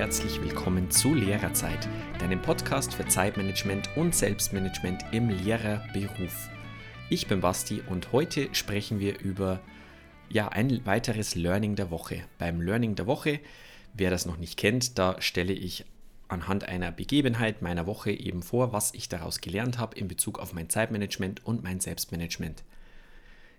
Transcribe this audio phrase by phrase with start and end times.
[0.00, 1.86] herzlich willkommen zu Lehrerzeit,
[2.18, 6.48] deinem Podcast für Zeitmanagement und Selbstmanagement im Lehrerberuf.
[7.10, 9.60] Ich bin Basti und heute sprechen wir über
[10.30, 12.22] ja, ein weiteres Learning der Woche.
[12.38, 13.40] Beim Learning der Woche,
[13.92, 15.84] wer das noch nicht kennt, da stelle ich
[16.28, 20.54] anhand einer Begebenheit meiner Woche eben vor, was ich daraus gelernt habe in Bezug auf
[20.54, 22.64] mein Zeitmanagement und mein Selbstmanagement.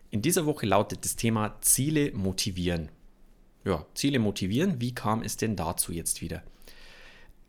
[0.10, 2.90] In dieser Woche lautet das Thema Ziele motivieren.
[3.64, 6.42] Ja, Ziele motivieren, wie kam es denn dazu jetzt wieder?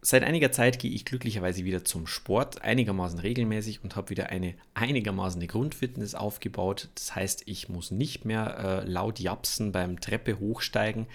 [0.04, 4.54] Seit einiger Zeit gehe ich glücklicherweise wieder zum Sport, einigermaßen regelmäßig und habe wieder eine
[4.74, 6.88] einigermaßen Grundfitness aufgebaut.
[6.96, 11.06] Das heißt, ich muss nicht mehr äh, laut japsen beim Treppe hochsteigen.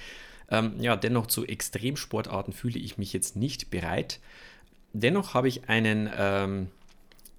[0.49, 4.21] Ähm, ja, dennoch zu Extremsportarten fühle ich mich jetzt nicht bereit.
[4.93, 6.67] Dennoch habe ich einen ähm,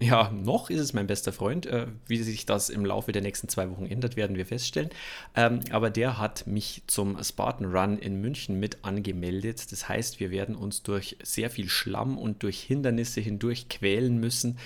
[0.01, 1.67] ja, noch ist es mein bester Freund.
[1.67, 4.91] Äh, wie sich das im Laufe der nächsten zwei Wochen ändert, werden wir feststellen.
[5.35, 9.73] Ähm, aber der hat mich zum Spartan Run in München mit angemeldet.
[9.73, 14.59] Das heißt, wir werden uns durch sehr viel Schlamm und durch Hindernisse hindurch quälen müssen.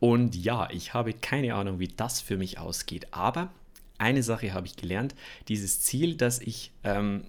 [0.00, 3.08] Und ja, ich habe keine Ahnung, wie das für mich ausgeht.
[3.10, 3.50] Aber
[3.98, 5.14] eine Sache habe ich gelernt.
[5.48, 7.24] Dieses Ziel, das ich ähm,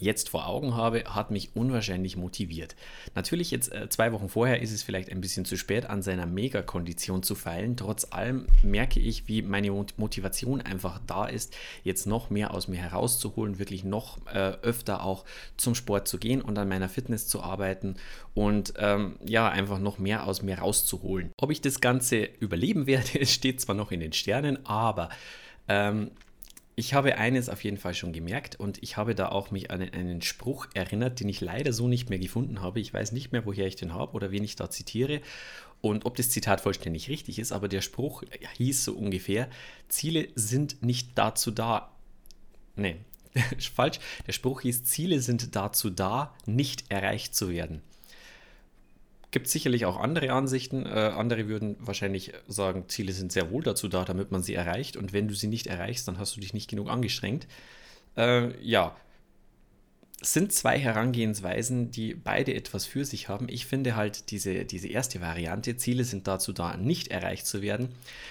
[0.00, 2.76] jetzt vor Augen habe, hat mich unwahrscheinlich motiviert.
[3.14, 6.26] Natürlich jetzt äh, zwei Wochen vorher ist es vielleicht ein bisschen zu spät, an seiner
[6.26, 7.76] Megakondition zu feilen.
[7.76, 12.78] Trotz allem merke ich, wie meine Motivation einfach da ist, jetzt noch mehr aus mir
[12.78, 15.24] herauszuholen, wirklich noch äh, öfter auch
[15.56, 17.96] zum Sport zu gehen und an meiner Fitness zu arbeiten
[18.34, 21.32] und ähm, ja, einfach noch mehr aus mir rauszuholen.
[21.38, 25.08] Ob ich das Ganze überleben werde, steht zwar noch in den Sternen, aber
[25.68, 26.10] ähm,
[26.78, 29.82] ich habe eines auf jeden Fall schon gemerkt und ich habe da auch mich an
[29.82, 32.78] einen Spruch erinnert, den ich leider so nicht mehr gefunden habe.
[32.78, 35.20] Ich weiß nicht mehr, woher ich den habe oder wen ich da zitiere
[35.80, 38.22] und ob das Zitat vollständig richtig ist, aber der Spruch
[38.58, 39.50] hieß so ungefähr,
[39.88, 41.90] Ziele sind nicht dazu da.
[42.76, 42.98] Nee,
[43.74, 43.98] falsch.
[44.28, 47.82] Der Spruch hieß, Ziele sind dazu da, nicht erreicht zu werden.
[49.30, 50.86] Gibt sicherlich auch andere Ansichten.
[50.86, 54.96] Äh, andere würden wahrscheinlich sagen, Ziele sind sehr wohl dazu da, damit man sie erreicht.
[54.96, 57.46] Und wenn du sie nicht erreichst, dann hast du dich nicht genug angestrengt.
[58.16, 58.96] Äh, ja,
[60.20, 63.46] sind zwei Herangehensweisen, die beide etwas für sich haben.
[63.48, 67.90] Ich finde halt diese, diese erste Variante, Ziele sind dazu da, nicht erreicht zu werden,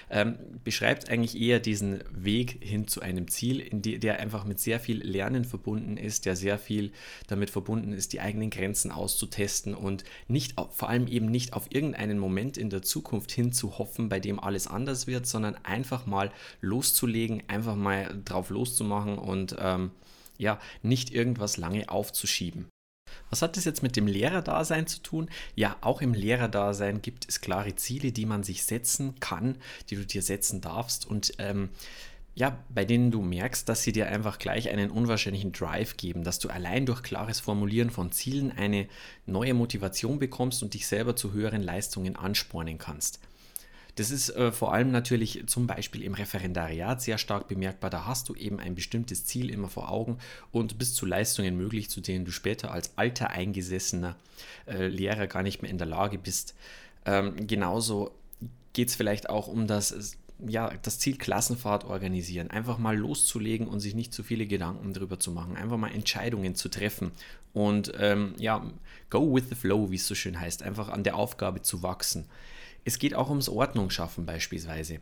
[0.10, 4.82] ähm, beschreibt eigentlich eher diesen Weg hin zu einem Ziel, die, der einfach mit sehr
[4.82, 6.92] viel Lernen verbunden ist, der sehr viel
[7.28, 12.20] damit verbunden ist, die eigenen Grenzen auszutesten und nicht, vor allem eben nicht auf irgendeinen
[12.20, 16.32] Moment in der Zukunft hin zu hoffen, bei dem alles anders wird, sondern einfach mal
[16.60, 19.92] loszulegen, einfach mal drauf loszumachen und ähm,
[20.38, 22.68] ja, nicht irgendwas lange aufzuschieben.
[23.30, 25.30] Was hat das jetzt mit dem Lehrerdasein zu tun?
[25.56, 29.58] Ja, auch im Lehrerdasein gibt es klare Ziele, die man sich setzen kann,
[29.90, 31.70] die du dir setzen darfst und ähm,
[32.38, 36.38] ja, bei denen du merkst, dass sie dir einfach gleich einen unwahrscheinlichen Drive geben, dass
[36.38, 38.88] du allein durch klares Formulieren von Zielen eine
[39.26, 43.20] neue Motivation bekommst und dich selber zu höheren Leistungen anspornen kannst.
[43.98, 47.90] Das ist äh, vor allem natürlich zum Beispiel im Referendariat sehr stark bemerkbar.
[47.90, 50.20] Da hast du eben ein bestimmtes Ziel immer vor Augen
[50.52, 54.16] und bist zu Leistungen möglich, zu denen du später als alter eingesessener
[54.68, 56.54] äh, Lehrer gar nicht mehr in der Lage bist.
[57.06, 58.12] Ähm, genauso
[58.74, 60.16] geht es vielleicht auch um das
[60.48, 65.20] ja, das Ziel Klassenfahrt organisieren, einfach mal loszulegen und sich nicht zu viele Gedanken darüber
[65.20, 67.12] zu machen, einfach mal Entscheidungen zu treffen
[67.54, 68.64] und ähm, ja,
[69.10, 72.26] go with the flow, wie es so schön heißt, einfach an der Aufgabe zu wachsen.
[72.88, 75.02] Es geht auch ums Ordnung schaffen beispielsweise.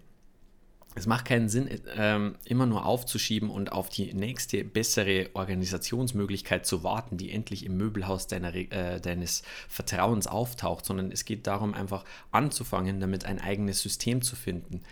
[0.98, 6.86] Es macht keinen Sinn, ähm, immer nur aufzuschieben und auf die nächste bessere Organisationsmöglichkeit zu
[6.86, 12.06] warten, die endlich im Möbelhaus deiner, äh, deines Vertrauens auftaucht, sondern es geht darum, einfach
[12.32, 14.84] anzufangen, damit ein eigenes System zu finden.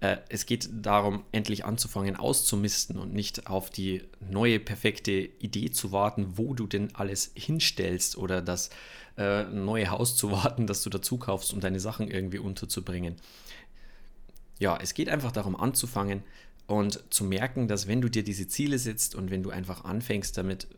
[0.00, 5.92] Äh, es geht darum, endlich anzufangen, auszumisten und nicht auf die neue perfekte Idee zu
[5.92, 8.70] warten, wo du denn alles hinstellst oder das
[9.18, 13.16] äh, neue Haus zu warten, das du dazu kaufst, um deine Sachen irgendwie unterzubringen.
[14.60, 16.22] Ja, es geht einfach darum anzufangen
[16.66, 20.36] und zu merken, dass wenn du dir diese Ziele setzt und wenn du einfach anfängst
[20.36, 20.68] damit,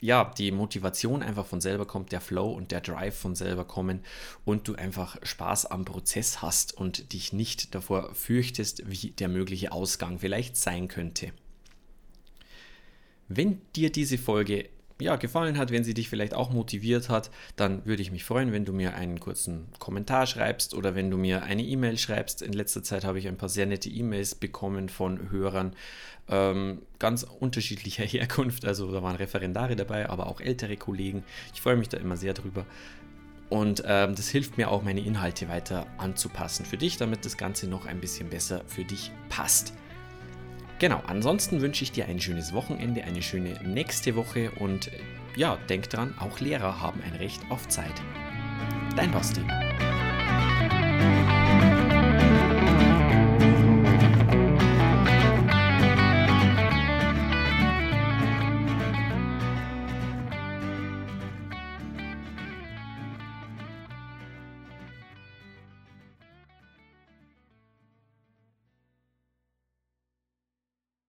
[0.00, 4.00] ja, die Motivation einfach von selber kommt, der Flow und der Drive von selber kommen
[4.44, 9.72] und du einfach Spaß am Prozess hast und dich nicht davor fürchtest, wie der mögliche
[9.72, 11.32] Ausgang vielleicht sein könnte.
[13.26, 14.68] Wenn dir diese Folge
[15.00, 18.52] ja, gefallen hat, wenn sie dich vielleicht auch motiviert hat, dann würde ich mich freuen,
[18.52, 22.42] wenn du mir einen kurzen Kommentar schreibst oder wenn du mir eine E-Mail schreibst.
[22.42, 25.74] In letzter Zeit habe ich ein paar sehr nette E-Mails bekommen von Hörern
[26.28, 28.64] ähm, ganz unterschiedlicher Herkunft.
[28.64, 31.24] Also da waren Referendare dabei, aber auch ältere Kollegen.
[31.54, 32.66] Ich freue mich da immer sehr drüber.
[33.48, 37.66] Und ähm, das hilft mir auch, meine Inhalte weiter anzupassen für dich, damit das Ganze
[37.66, 39.72] noch ein bisschen besser für dich passt.
[40.78, 44.90] Genau, ansonsten wünsche ich dir ein schönes Wochenende, eine schöne nächste Woche und
[45.34, 47.94] ja, denk dran, auch Lehrer haben ein Recht auf Zeit.
[48.96, 49.42] Dein Basti.